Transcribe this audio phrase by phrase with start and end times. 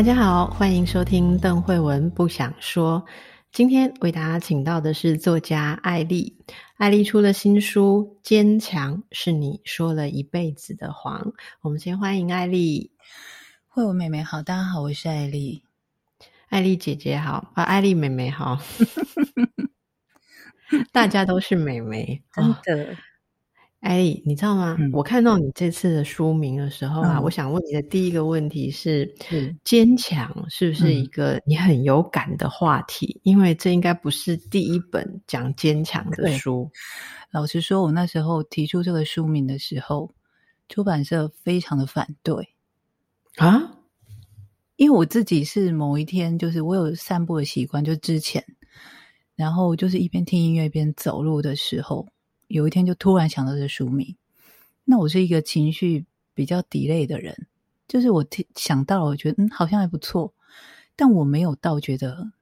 [0.00, 3.04] 大家好，欢迎收听邓慧文不想说。
[3.52, 6.38] 今天为大家请到的是作家艾丽。
[6.78, 11.20] 艾丽出了新书《坚强是你说了一辈子的谎》。
[11.60, 12.92] 我们先欢迎艾丽，
[13.68, 15.64] 慧文妹妹好，大家好，我是艾丽。
[16.48, 18.58] 艾丽姐姐好，啊，艾丽妹妹好。
[20.92, 22.96] 大家都是妹妹，真的。
[23.80, 24.76] 艾莉，你知道吗？
[24.78, 33.18] 嗯、我看到你这次的书名的时候啊，嗯、我想问你的第一个问题是：是坚强是不是一个你很有感的话题？
[33.18, 36.70] 嗯、因为这应该不是第一本讲坚强的书。
[37.30, 40.14] 老实说，我那时候提出这个书名的时候，
[40.68, 42.50] 出版社非常的反对
[43.36, 43.78] 啊，
[44.76, 48.44] 因为我自己是某一天，就是我有散步的习惯，就之前，
[49.36, 52.06] 然后就是一边听音乐一边走路的时候。
[52.50, 54.16] 有一天就突然想到这书名，
[54.84, 57.46] 那我是一个情绪比较 delay 的人，
[57.86, 60.34] 就是我听想到了，我觉得嗯好像还不错，
[60.96, 62.32] 但我没有到觉得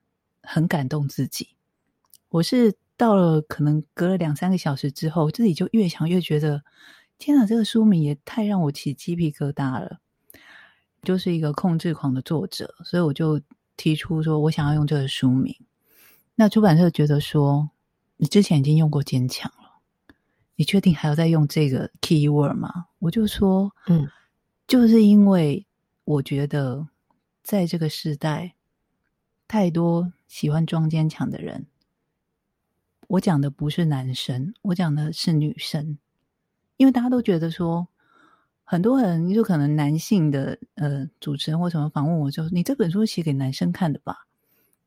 [0.42, 1.48] 很感动自己。
[2.30, 6.64] 我是到了可能隔了两三个小时之后，自己就越想越觉得，
[7.18, 9.98] 天哪，这个书名也太让我起鸡皮疙瘩了。
[11.02, 13.40] 就是一个控制狂的作者，所以我就
[13.76, 15.54] 提出说我想要用这个书名。
[16.34, 17.68] 那出版社觉得说，
[18.16, 19.67] 你之前已经用过坚强了。
[20.58, 22.86] 你确定还要再用这个 keyword 吗？
[22.98, 24.10] 我就说，嗯，
[24.66, 25.64] 就是因为
[26.02, 26.88] 我觉得
[27.44, 28.56] 在这个时代，
[29.46, 31.66] 太多喜欢装坚强的人。
[33.06, 35.96] 我讲的不是男生，我讲的是女生，
[36.76, 37.86] 因为大家都觉得说，
[38.64, 44.26] 很多人就可能男性的呃主持人或什么访问我就说，你这本书写给男生看的吧？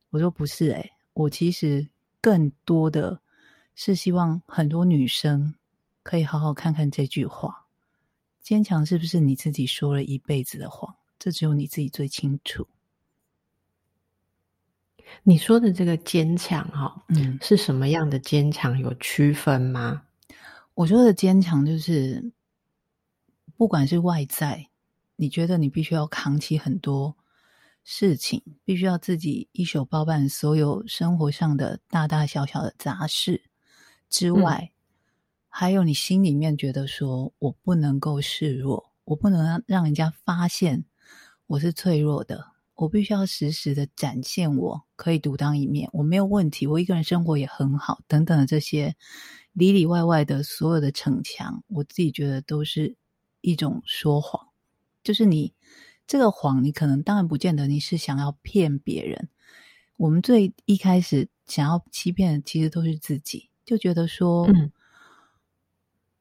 [0.10, 1.88] 我说不是，欸，诶，我其实
[2.20, 3.22] 更多的
[3.74, 5.56] 是希望很多女生。
[6.04, 7.66] 可以好好看看这句话：
[8.42, 10.96] 坚强是不是你自己说了一辈子的谎？
[11.20, 12.68] 这只有你自己最清楚。
[15.24, 18.80] 你说的这个坚强，哈，嗯，是什么样的坚强？
[18.80, 20.04] 有区分吗？
[20.74, 22.32] 我说的坚强，就是
[23.56, 24.70] 不管是外在，
[25.18, 27.16] 你觉得你必须要扛起很多
[27.84, 33.44] 事情，必须要自己一手包办所有生活上的大大小小的杂事
[34.10, 34.72] 之外。
[34.72, 34.81] 嗯
[35.54, 40.86] 还有，你心里面觉得说，我不能够示弱，我不能让让人家发现
[41.46, 48.96] 我是脆弱的，我必须要时时的展现我可以独当一面，我没有问题，我一个人生活也很好，等等的这些
[49.52, 52.96] 里里外外的所有的逞强，我自己觉得都是
[53.42, 54.48] 一种说谎。
[55.04, 55.54] 就是你
[56.08, 59.28] 这个谎，你可能当然不见得你是想要骗别人，
[59.98, 64.72] 我们最一开始想要欺骗的，其实都是自己，就觉得说，嗯。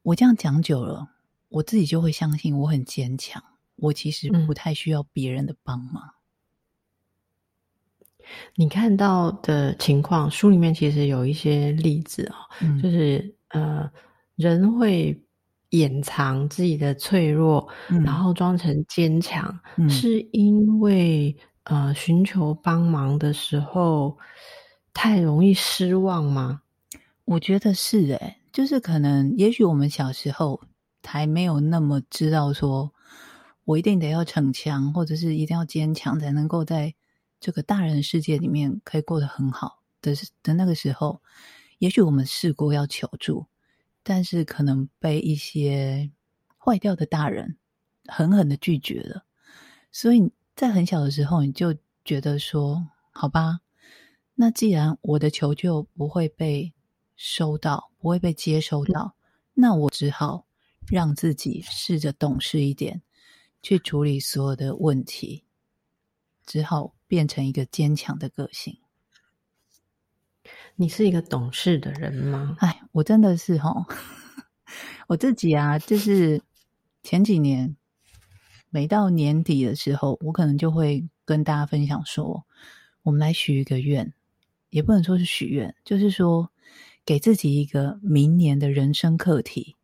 [0.03, 1.09] 我这样讲久了，
[1.49, 3.43] 我自己就会相信我很坚强。
[3.77, 6.03] 我其实不太需要别人的帮忙。
[6.05, 6.15] 嗯。
[8.57, 13.91] 你看到的情况，书里面其实有一些例子啊，嗯，就是呃，
[14.37, 15.21] 人会
[15.71, 24.17] 掩藏自己的脆弱，嗯，然后装成坚强，嗯，是因为呃，寻求帮忙的时候
[24.95, 26.63] 太容易失望吗？
[27.25, 28.40] 我觉得是诶。
[28.53, 30.61] 就是可能，也许我们小时候
[31.03, 32.93] 还没有那么知道说，
[33.65, 36.95] 我一定得要逞强，或者是一定要坚强，才能够在
[37.39, 40.13] 这个大人世界里面可以过得很好的
[40.43, 41.23] 的那个时候，
[41.79, 43.47] 也许我们试过要求助，
[44.03, 46.11] 但是可能被一些
[46.59, 47.57] 坏掉的大人
[48.07, 49.25] 狠狠的拒绝了。
[49.93, 51.75] 所以在很小的时候，你就
[52.05, 53.61] 觉得说，好吧，
[54.35, 56.73] 那既然我的求救不会被
[57.23, 59.15] 收到，不会被接收到，
[59.53, 60.47] 那我只好
[60.91, 63.03] 让自己试着懂事一点，
[63.63, 65.45] 去处理所有的问题，
[66.47, 68.79] 只好变成一个坚强的个性。
[70.77, 72.57] 你是一个懂事的人吗？
[72.61, 73.85] 哎，我真的是齁，
[75.07, 76.43] 我自己啊，就是
[77.03, 77.77] 前几年
[78.71, 82.47] 每到年底的时候，我可能就会跟大家分享说，
[83.03, 84.15] 我们来许一个愿，
[84.71, 86.51] 也不能说是许愿，就是说。
[87.11, 89.75] 给自己一个明年的人生课题。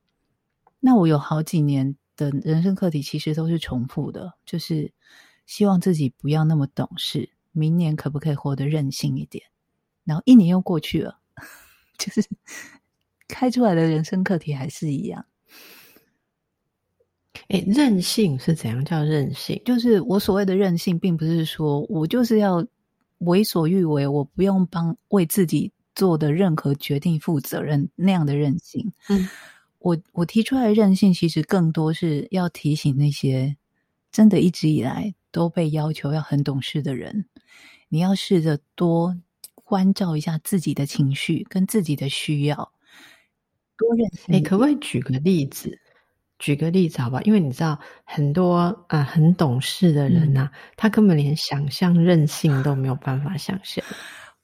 [0.79, 4.93] 那我有好几年的人生课题，其实都是重复的，就是
[5.45, 9.45] 希望自己不要那么懂事，明年可不可以活得任性一点？
[10.05, 11.19] 然后一年又过去了，
[11.99, 12.25] 就是
[13.27, 15.27] 开出来的人生课题还是一样。
[17.49, 19.61] 哎，任性是怎样叫任性？
[19.65, 22.65] 就是我所谓的任性，并不是说我就是要
[23.19, 28.93] 为所欲为，我不用帮为自己做的任何决定负责任那样的任性。
[29.09, 29.29] 嗯，
[29.81, 33.57] 我我提出来的任性，其实更多是要提醒那些
[34.13, 37.25] 真的一直以来都被要求要很懂事的人，
[37.89, 39.17] 你要试着多
[39.55, 42.71] 关照一下自己的情绪跟自己的需要，
[43.77, 44.27] 多任性。
[44.29, 45.81] 你可不可以举个例子？
[46.39, 47.23] 举个例子好不好？
[47.23, 53.83] 因为你知道很多啊、呃、很懂事的人呐、啊嗯，他根本连想象任性都没有办法想象。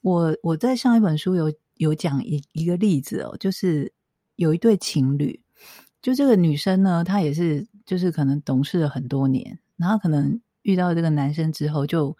[0.03, 3.91] 我我在上一本书有有讲一一个例子哦，就是
[4.35, 5.41] 有一对情侣，
[5.99, 12.15] 就这个女生呢，她也是就是可能懂事了很多年，然后可能遇到这个男生之后就。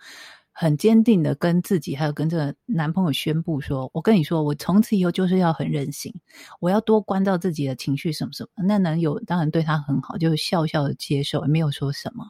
[0.56, 6.14] 很坚定的跟自己还有跟这个男朋友宣布说：“我跟你说，我从此以后就是要很任性，
[6.60, 12.28] 我要多关照自己的情绪什么什么。”那男友当然对她很好，就笑笑的接受，也没有说什么。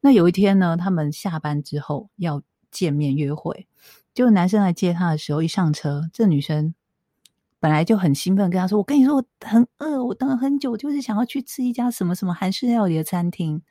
[0.00, 2.42] 那有一天呢，他们下班之后要
[2.74, 3.66] 见面约会，
[4.12, 6.74] 就男生来接她的时候，一上车，这女生
[7.60, 13.62] 本来就很兴奋，跟他说：“我跟你说，我很饿，我等了很久，就是想要去吃一家什么什么韩式料理的餐厅。”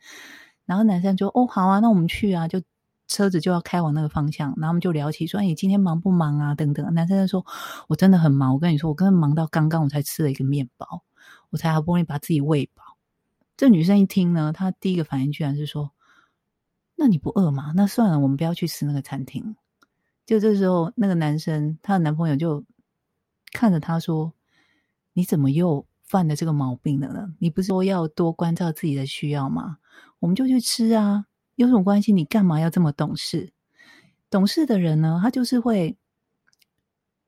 [0.66, 2.60] 然后男生就：“哦，好啊，那我们去啊。”就
[3.06, 6.92] 车子就要开往那个方向，然后我们就聊起说：“，你今天忙不忙啊？”等等。
[6.94, 7.44] 男生就说
[7.86, 8.54] ：“我真的很忙。
[8.54, 11.04] 我跟你说，我刚刚忙到刚刚，我才吃了一个面包，
[11.50, 12.82] 我才好不容易把自己喂饱。”
[13.56, 15.92] 这女生一听呢，她第一个反应居然是说
[16.96, 17.72] ：“那你不饿吗？
[17.74, 19.56] 那算了，我们不要去吃那个餐厅。”
[20.26, 22.64] 就这时候，那个男生他的男朋友就
[23.52, 24.32] 看着她说
[25.12, 27.34] ：“你怎么又犯了这个毛病了呢？
[27.38, 29.78] 你不是说要多关照自己的需要吗？
[30.20, 31.26] 我们就去吃啊。”
[31.56, 32.12] 有什么关系？
[32.12, 33.52] 你干嘛要这么懂事？
[34.28, 35.96] 懂事的人呢，他就是会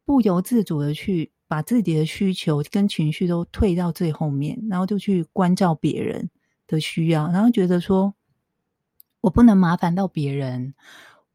[0.05, 6.29] 不由自主的去把自己的需求跟情绪都退到最后面，然后就去关照别人
[6.67, 8.13] 的需要，然后觉得说，
[9.27, 10.73] 我不能麻烦到别人，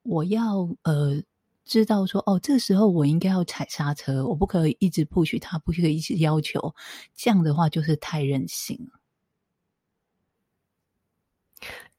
[0.04, 1.22] 我要呃
[1.66, 6.74] 知道说，哦，这时候我应该要踩刹车，我不可以一直 push 他，不可以一直要求，
[7.14, 9.02] 这样的话就是太任性了。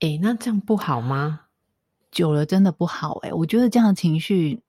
[0.00, 1.48] 诶，那这样不好吗？
[2.10, 4.62] 久了真的不好诶，我觉得这样的情绪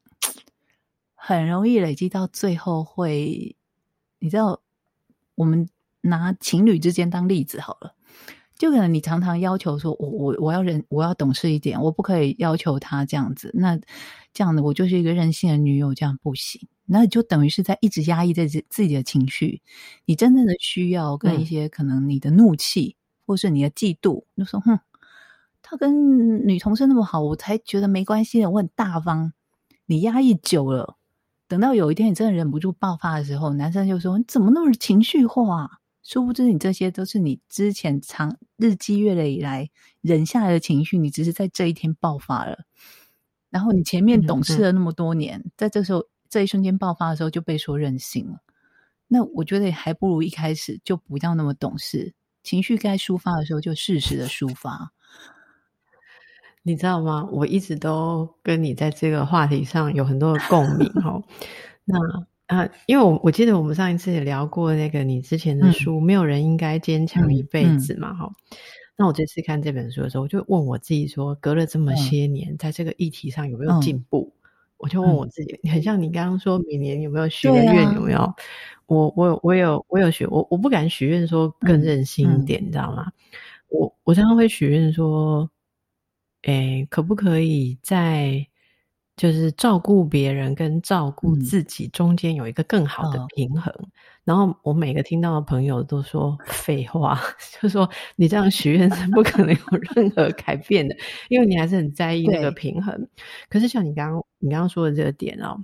[1.15, 3.55] 很容易累积到最后会，
[4.19, 4.61] 你知道，
[5.35, 5.69] 我们
[6.01, 7.95] 拿情侣之间当例子好了，
[8.57, 13.77] 就可能你常常要求说，我我我要忍，我要懂事一点，我不可以要求他这样子，那
[14.33, 19.61] 这样的我就是一个任性的女友，这样不行，那就等于是在一直压抑在自自己的情绪，
[20.05, 22.97] 你真正的需要跟一些可能你的怒气、嗯、
[23.27, 24.79] 或是你的嫉妒，就说哼。
[25.65, 28.51] 他跟女同事那么好，我才觉得没关系的。
[28.51, 29.31] 我很大方，
[29.85, 30.97] 你压抑久了，
[31.47, 39.69] 等到有一天你真的忍不住爆发的时候，男生就说：“你怎么那么情绪化？”殊不知，你这些都是你之前长日积月累以来
[40.01, 42.65] 忍下来的情绪，你只是在这一天爆发了。
[43.49, 48.39] 然后你前面懂事了那么多年，在这时候这一瞬间爆发的时候就被说任性了。
[49.07, 52.13] 那我觉得还不如一开始就不要那么懂事，
[52.43, 54.91] 情绪该抒发的时候就适时的抒发。
[56.63, 57.29] 你知道吗？
[57.31, 61.23] 我一直都跟你在这个话题上有很多的共鸣哦。
[61.85, 61.97] 那
[62.53, 68.57] 啊，因为我我记得我们上一次也聊过那个你之前的书，嗯、没有人应该坚强一辈子嘛哈、嗯嗯。
[68.97, 74.39] 那我这次看这本书的时候，我就问我自己说，隔了这么些年，在这个议题上有没有进步、嗯？
[74.77, 77.93] 我就问我自己，很像你刚刚说，每年有没有许个愿？
[77.93, 78.19] 有没有？
[78.19, 78.33] 啊、
[78.85, 83.11] 我我我有我有许我我不敢许愿说更任性一点，嗯、你知道吗？
[83.69, 85.49] 我我常常会许愿说。
[86.45, 88.45] 诶，可不可以在
[89.23, 93.73] 就是照顾别人跟照顾自己中间有一个更好的平衡？
[94.25, 97.17] 然后我每个听到的朋友都说废话，
[97.61, 100.93] 就说你这样许愿是不可能有任何改变的，
[101.29, 103.07] 因为你还是很在意那个平衡。
[103.47, 105.57] 可是像你刚刚你刚刚说的这个点哦，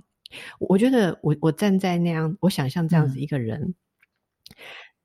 [0.58, 3.74] 我觉得我我站在那样，我想象这样子一个人，嗯、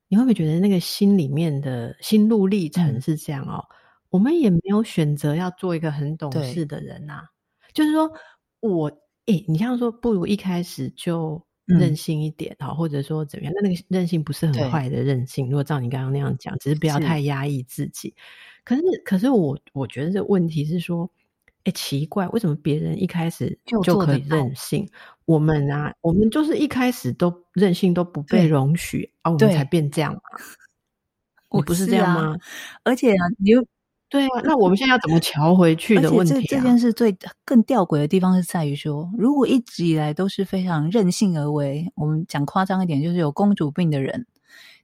[0.08, 3.68] 你会不会觉得那个心里面的心路历程是这样哦？
[3.70, 3.76] 嗯
[4.12, 7.24] 我们也没有选择要做一个很懂事的人呐、啊，
[7.74, 8.10] 就是说
[8.66, 8.88] 我，
[9.26, 13.54] 诶、欸，你像说，不如一开始就任性一点哈、嗯，或者说怎么样？
[13.56, 15.50] 那那个任性不是很坏的任性。
[15.50, 18.14] 如果照你刚刚那样讲，只是不要太压抑自己。
[18.64, 21.10] 可是，可是我我觉得这个问题是说，
[21.64, 24.88] 诶、欸，奇怪，为什么别人一开始就可以任性？
[25.26, 30.20] 我们啊，我们就是一开始都任性都不被容许啊，我们才变这样嘛。
[31.50, 32.34] 我不是这样吗？
[32.34, 32.38] 啊、
[32.84, 33.66] 而且啊，你又。
[34.16, 36.36] 对啊，那我们现在要怎么调回去的问题、啊？
[36.42, 44.26] 这这件事最更吊诡的地方是在于说，如果一直以来都是非常任性而为，我们讲夸张一点，就是有公主病的人，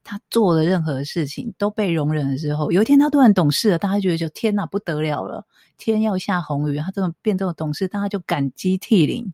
[0.03, 5.45] 他做的任何事情都被容忍了之后，有一天他突然懂事了，大家觉得就天哪，不得了了，
[5.77, 9.33] 天要下红雨，他这么变这么懂事，大家就感激涕零，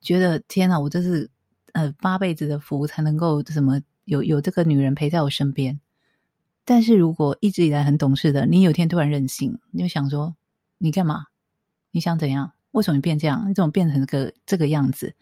[0.00, 1.30] 觉得天哪，我这是
[1.72, 5.78] 呃八辈子的福才能够什么有有这个女人陪在我身边。
[6.64, 10.34] 但是如果一直以来很懂事的，你有一天突然任性，你就想说，
[10.78, 11.26] 你干嘛？
[11.90, 12.52] 你想怎样？
[12.72, 13.48] 为什么你变这样？
[13.48, 15.14] 你怎么变成这个这个样子？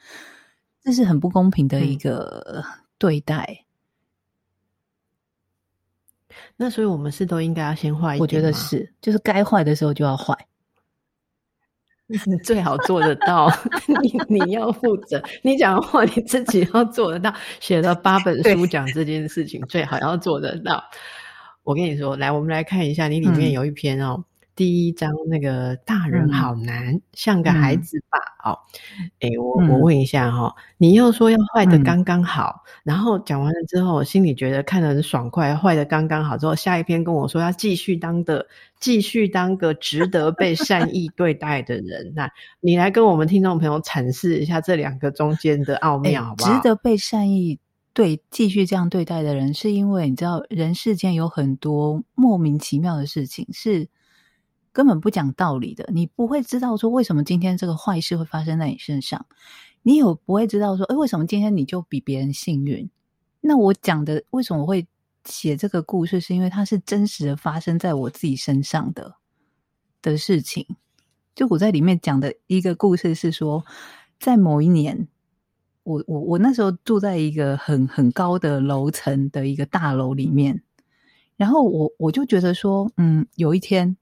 [0.83, 2.65] 这是很不公平的一个
[2.99, 3.65] 对待。
[6.29, 8.21] 嗯、那所以我们是都应该要先坏一点？
[8.21, 10.35] 我觉得是，就是该坏的时候就要坏。
[12.07, 13.51] 你 最好做得到，
[14.03, 15.23] 你你要负责。
[15.43, 17.35] 你讲的话，你自己要做得到。
[17.61, 20.83] 写了八本书讲这件事情，最好要做得到。
[21.64, 24.25] 我跟你说，来，我们来看一下，你里面有一篇哦，嗯、
[24.57, 28.19] 第一章那个大人好难，嗯、像个孩子吧？
[28.45, 28.59] 嗯、哦，
[29.21, 38.45] 诶我、嗯、我问一下哈、哦，你又说要坏的刚刚好，嗯、然后讲完了之后，我心里觉得看得很爽快，坏的刚刚好之后，下一篇跟我说要继续当的，
[38.81, 42.12] 继续当个值得被善意对待的人。
[42.16, 42.28] 那
[42.59, 46.52] 你来跟我们听众朋友阐释一下这两个中间的奥妙，好不好？
[46.52, 47.61] 值得被善意。
[47.95, 53.87] 对，继续这样对待的人，是因为你知道，人世间有很多莫名其妙的事情，是
[54.73, 55.87] 根本不讲道理的。
[55.93, 59.27] 你不会知道说，为什么今天这个坏事会发生在你身上，
[59.83, 62.89] 你有不会知道说，诶，为什么今天你就比别人幸运？
[63.43, 64.87] 那我讲的为什么我会
[65.27, 69.17] 写这个故事，是因为它是真实的发生在我自己身上的
[70.01, 70.67] 的事情。
[71.35, 73.63] 就我在里面讲的一个故事是说，
[74.19, 75.09] 在某一年。
[75.85, 80.62] 我我我那时候住在一个很很高的楼层的一个大楼里面，
[81.37, 83.97] 然后我我就觉得说，嗯，有一天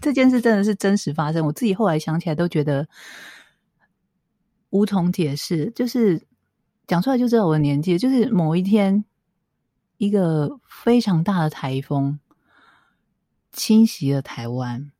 [0.00, 2.88] 这件事真的是真实发生，我自己后来想起来都觉得
[4.70, 6.26] 无从解释，就是
[6.86, 9.04] 讲出来就知道我的年纪，就是某一天
[9.98, 12.18] 一个非常大的台风
[13.52, 14.90] 侵袭了台湾，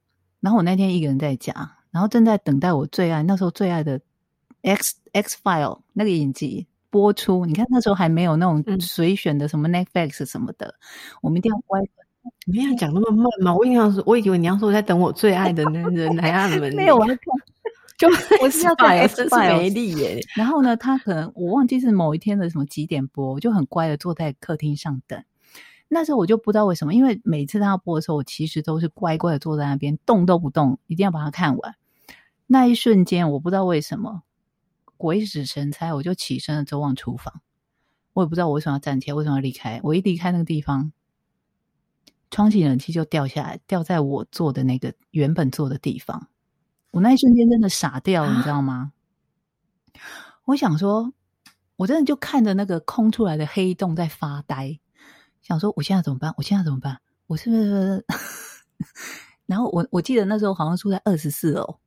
[0.41, 4.01] 然后我那天一个人在家，然后正在等待我最爱那时候最爱的。
[4.63, 11.81] X X File 那个影集播出，你看那时候还没有那种随选的什么 Netflix 什么的，嗯、我们一定要乖。
[12.47, 13.55] 没有讲那么慢嘛？
[13.55, 16.75] 我印象是我以为你要说我在等我最爱的男人来按门。
[16.75, 17.25] 没有，我在看，
[17.99, 18.09] 就
[18.43, 20.19] 我是要看 X File 没力耶。
[20.35, 25.23] 然后呢，他可能我忘记是某一天的什么几点播，我就很乖的坐在客厅上等。
[25.87, 31.75] 那时候我就不知道为什么，因为每次他要播的时候，我其实都是乖乖的坐在那边动都不动，一定要把它看完。
[32.47, 34.23] 那一瞬间，我不知道为什么。
[34.97, 37.41] 鬼使神差，我就起身了，走往厨房。
[38.13, 39.81] 我也不知道我为什么要站起来，为什么要离开。
[39.83, 40.93] 我一离开那个地方，
[42.31, 46.29] 窗型冷气就掉下来，掉在我坐的那个原本坐的地方。
[46.93, 48.93] 我那一瞬间真的傻掉你知道吗？
[50.45, 51.13] 我想说，
[51.77, 54.79] 我真的就看着那个空出来的黑洞在发呆，
[55.43, 56.33] 想说我现在怎么办？
[56.37, 57.01] 我现在怎么办？
[57.27, 58.05] 我是不是？
[59.47, 61.81] 然后我我记得那时候好像住在二十四楼，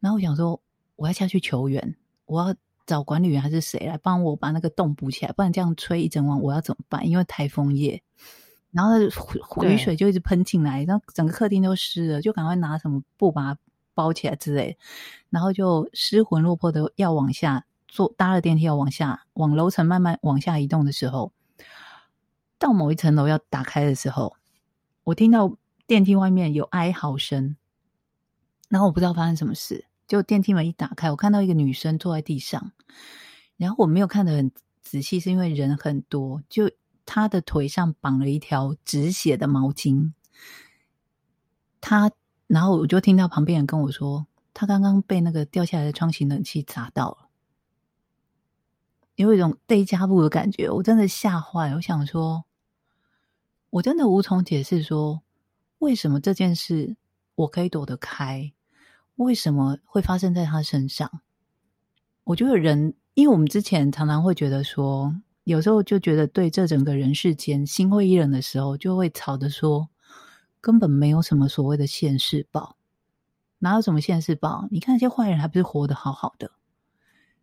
[0.00, 0.60] 然后我想说
[0.96, 1.96] 我要下去求援。
[2.30, 2.54] 我要
[2.86, 5.32] 找管理员还是谁来帮我把那个洞补起来？
[5.32, 7.04] 不然这样吹一整晚，我要怎么办？
[7.08, 8.00] 因为台风夜，
[8.70, 8.92] 然后
[9.64, 13.60] 雨水就一直喷进来，然后整个客厅都湿了，就赶快拿什么布把它
[13.94, 14.78] 包起来之类。
[15.28, 21.32] 然后就失魂落魄的要往下坐，搭了电梯要往下往楼层慢慢往下移动的时候，
[22.60, 24.36] 到某一层楼要打开的时候，
[25.02, 25.56] 我听到
[25.88, 27.56] 电梯外面有哀嚎声，
[28.68, 29.86] 然后我不知道发生什么事。
[30.10, 32.72] 就电梯门一打开，我看到一个女生坐在地上，
[33.56, 34.50] 然后我没有看得很
[34.82, 36.42] 仔细，是因为人很多。
[36.48, 36.68] 就
[37.06, 40.12] 她的腿上绑了一条止血的毛巾，
[41.80, 42.10] 她，
[42.48, 47.28] 然后我就听到旁边人跟我说，她刚刚被那个掉下来的窗型冷气砸到了，
[49.14, 51.72] 有一种被加布的感觉，我真的吓坏。
[51.76, 52.44] 我想说，
[53.70, 55.22] 我真的无从解释说，
[55.78, 56.96] 为什么这件事
[57.36, 58.52] 我可以躲得开。
[59.20, 61.20] 为什么会发生在他身上？
[62.24, 69.90] 我觉得人，因为我们之前常常会觉得说，有时候就觉得对这整个人世间心灰意冷的时候，就会吵着说，
[70.58, 72.76] 根本没有什么所谓的现世报，
[73.58, 74.66] 哪有什么现世报？
[74.70, 76.50] 你看那些坏人还不是活得好好的？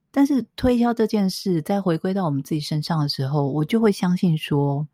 [0.10, 4.88] 但是推销这件事，再回归到我们自己身上的时候，我就会相信说，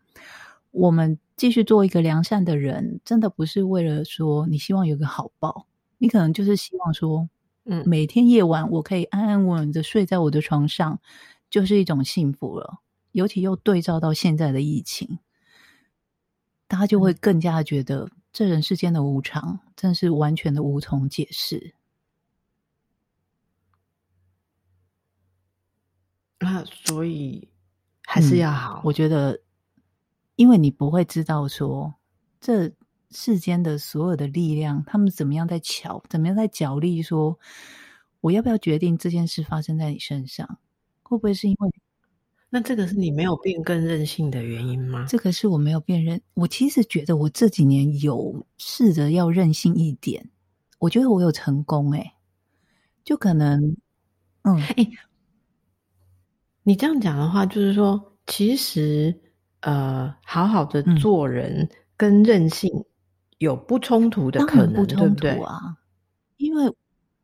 [0.71, 5.65] 我们继续做一个良善的人，真的不是为了说你希望有个好报。
[6.03, 7.29] 你可能就是希望说，
[7.63, 10.99] 嗯，每天夜晚我可以安安稳稳的睡在我的床上，
[11.49, 12.81] 就是一种幸福了。
[13.13, 15.19] 尤其又对照到现在的疫情，
[16.67, 21.73] 大家就会更加觉得这人世间的无常，真是完全的无从解释。
[26.39, 27.47] 那所以
[28.05, 29.39] 还是要好，嗯，我觉得，
[30.35, 31.93] 因为你不会知道说
[32.41, 32.73] 这
[33.13, 37.39] 世间的所有的力量，他们怎么样在巧，怎么样在角力，说
[38.21, 40.59] 我要不要决定这件事发生在你身上，
[41.03, 41.69] 会不会是因为？
[42.49, 45.05] 那这个是你没有变更任性的原因吗？
[45.09, 46.21] 这个是我没有变任。
[46.35, 50.29] 我其实觉得我这几年有试着要任性一点，
[50.77, 52.13] 我觉得我有成功诶、欸，
[53.03, 53.75] 就可能，
[54.43, 54.87] 嗯，哎，
[56.61, 59.19] 你这样讲的话，就是说，其实
[59.61, 61.67] 呃，好好的做人
[61.97, 62.85] 跟任性
[63.43, 66.47] 有不冲突的可能，不冲突啊，对不对？
[66.47, 66.65] 因为，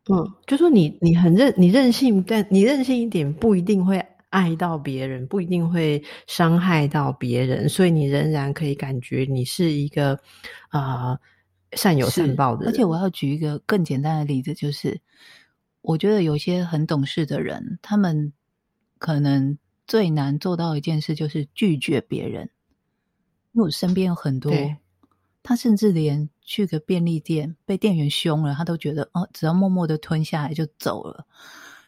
[0.09, 4.05] 嗯，就说你你很任你任性，但你任性一点不一定会。
[4.31, 10.13] 爱到别人不一定会伤害到别人，所以你仍然可以感觉你是一个
[10.67, 11.19] 啊、呃、
[11.71, 12.71] 善有善报的人。
[12.71, 15.01] 而且我要举一个更简单的例子，就是
[15.81, 18.31] 我觉得有些很懂事的人，他们
[18.99, 19.57] 可能
[19.87, 22.51] 最难做到一件事就是拒绝别人。
[23.53, 24.53] 因为我身边有很多，
[25.41, 31.25] 他甚至连去个便利店被店员凶了，他都觉得哦，只要默默的吞下来就走了。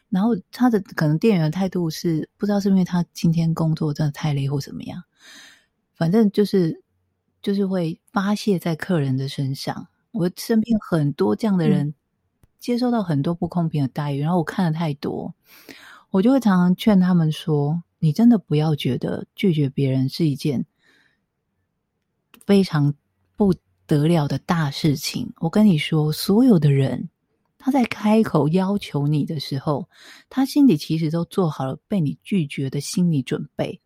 [0.08, 5.02] 然后他的可能店员的态度是不知道是因为他今天工作真的太累或怎么样，
[5.94, 6.82] 反正就是
[7.40, 9.88] 就是会发泄在客人的身上。
[10.10, 11.94] 我身边很多这样的人，
[12.58, 15.34] 接受到很多不公平的待遇，然后我看了太多，
[16.10, 20.66] 我就会常常劝他们说：“你真的不要觉得拒绝别人是一件
[22.44, 22.98] 非常不
[23.86, 27.08] 得了的大事情。”我跟你说，所有的人。
[27.64, 29.88] 他在开口要求你的时候，
[30.28, 33.80] 他心里其实都做好了被你拒绝的心理准备，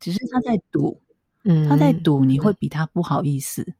[0.00, 1.02] 只是他在赌，
[1.42, 3.74] 嗯，他在赌你会比他不好意思，嗯、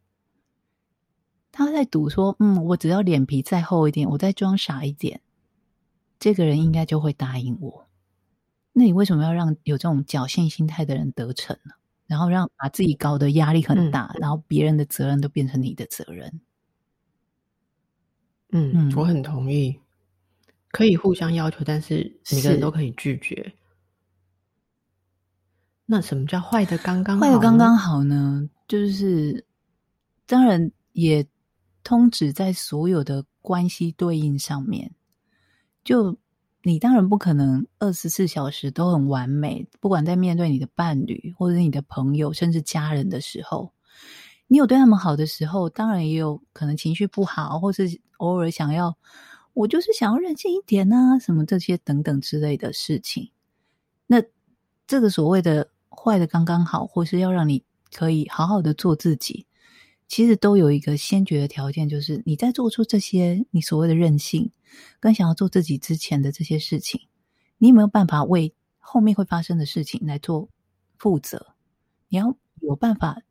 [1.52, 5.22] 他在赌说，嗯，我只要脸皮再厚一点，我再装傻一点，
[6.20, 7.86] 这个人应该就会答应我。
[8.74, 11.72] 那你为什么要让有这种侥幸心态的人得逞呢？
[12.06, 16.40] 然后让把自己搞得压力很大，嗯、然后别人的责任都变成你的责任。
[18.50, 19.80] 嗯嗯，我很同意，
[20.70, 23.54] 可以互相要求，但是每个人都可以拒绝。
[25.86, 27.26] 那什么叫坏的刚刚好？
[27.26, 28.48] 坏的刚刚好呢？
[28.68, 29.44] 就是
[30.26, 31.26] 当然也
[31.82, 34.90] 通指在所有的关系对应上面。
[35.82, 36.16] 就
[36.66, 43.70] 你当然不可能二十四小时都很完美，不管在面对你的伴侣，或者是你的朋友，甚至家人的时候。
[44.46, 48.96] 你有对他们好的时候，当然也有可能情绪不好，或是偶尔想要，
[49.52, 53.30] 我就是想要任性一点啊，什么这些等等之类的事情。
[54.06, 54.22] 那
[54.86, 59.46] 这个所谓的坏的刚刚好，或是要让你可以好好的做自己，
[60.06, 64.50] 其实都有一个先决的条件，就是你在做出这些你所谓的任性
[65.00, 67.00] 跟想要做自己之前的这些事情，
[67.58, 70.48] 你有没有办法为后面会发生的事情来做
[70.98, 71.54] 负责？
[72.08, 73.22] 你要有办法。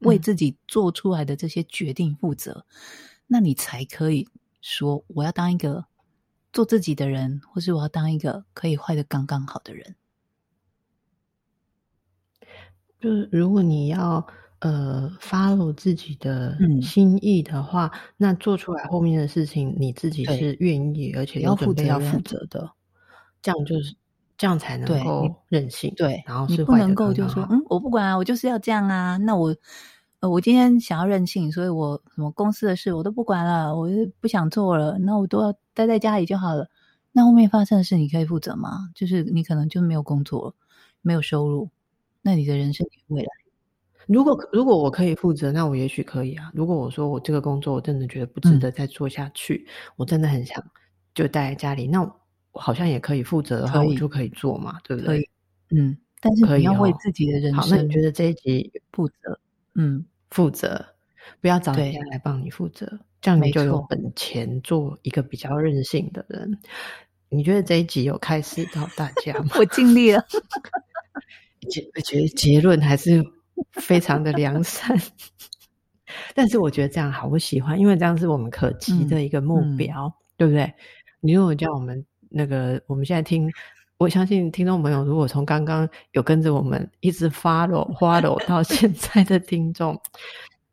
[0.00, 2.74] 为自己做出来的这些决定负责，嗯，
[3.26, 4.28] 那你才可以
[4.60, 5.86] 说我要当一个
[6.52, 9.94] 做自己的人，或是我要当一个可以坏的刚刚好的人。
[13.00, 14.26] 就是如果你要
[14.64, 22.72] 呃 follow 自己的心意的话，嗯，那做出来后面的事情你自己是愿意而且要负责要负责的，
[23.40, 23.94] 这样就是。
[24.36, 29.16] 这样才能够任性，对，然后是你不能够就说，嗯，我不管啊，我就是要这样啊。
[29.18, 29.54] 那我，
[30.18, 36.68] 呃，我今天想要任性，所以我什么公司的事我都不管了，我就不想做了，那我都要待在家里就好了。
[37.12, 38.90] 那后面发生的事，你可以负责吗？
[38.92, 40.56] 就是你可能就没有工作，
[41.00, 41.70] 没有收入，
[42.20, 43.28] 那你的人生未来，
[44.06, 46.50] 如果如果我可以负责，那我也许可以啊。
[46.54, 50.64] 如果我说我这个工作我真的觉得不值得再做下去，嗯、我真的很想
[51.14, 52.00] 就待在家里，那。
[52.54, 55.06] 我好像也可以负责的话，我就可以做嘛，对不对？
[55.08, 55.28] 可以，
[55.70, 57.60] 嗯，但是你要为自己的人生。
[57.60, 59.40] 好，那你觉得这一集负责？
[59.74, 60.86] 嗯，负责，
[61.40, 62.86] 不要找人家来帮你负责，
[63.20, 66.56] 这样你就有本钱做一个比较任性的人。
[67.28, 69.56] 你觉得这一集有开示到大家 吗？
[69.58, 70.24] 我尽力了，
[71.68, 73.20] 结我觉得结论还是
[73.72, 74.96] 非常的良善。
[76.34, 80.72] 但是我觉得这样好，我喜欢，因为这样是我们可及的一个目标，对不对？
[81.20, 82.04] 你如果叫我们。
[82.36, 83.48] 那个，我们现在听，
[83.96, 89.96] 我相信听众朋友，如果从刚刚有跟着我们一直 follow follow 到现在的听众，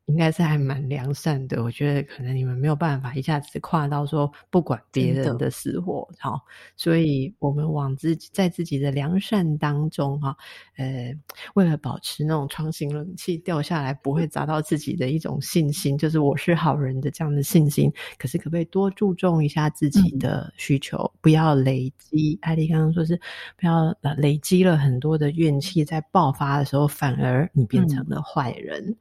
[0.08, 6.42] 应该是还蛮良善的，我觉得可能你们没有办法一下子跨到说不管别人的死活，好，
[6.76, 10.36] 所以我们往自己在自己的良善当中哈，
[10.76, 11.14] 呃，
[11.54, 17.90] 为了保持那种窗型冷气掉下来不会砸到自己的一种信心，就是我是好人的这样的信心。
[18.18, 22.38] 可是可不可以多注重一下自己的需求，嗯、不要累积？
[22.42, 23.18] 艾莉刚刚说是
[23.56, 28.84] 不要累积了很多的怨气，在爆发的时候反而你变成了坏人。
[28.86, 28.98] 嗯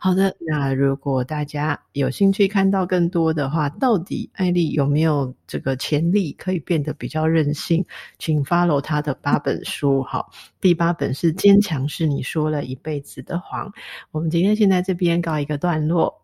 [0.00, 7.84] 好的，那如果大家有兴趣看到更多的话，到底艾丽有没有这个潜力可以变得比较任性？
[8.16, 10.00] 请 follow 她的八本书。
[10.04, 10.24] 哈，
[10.60, 13.68] 第八本是《坚强是你说了一辈子的谎》。
[14.12, 16.22] 我们今天先在这边告一个段落。